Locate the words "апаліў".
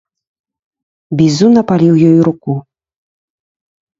1.63-1.95